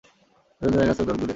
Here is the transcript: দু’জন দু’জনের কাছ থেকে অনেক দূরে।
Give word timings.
দু’জন 0.61 0.71
দু’জনের 0.71 0.87
কাছ 0.89 0.97
থেকে 0.97 1.09
অনেক 1.09 1.19
দূরে। 1.19 1.29